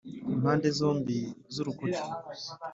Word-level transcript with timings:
Impande 0.33 0.67
zombi 0.77 1.17
z 1.53 1.55
urukuta 1.61 2.03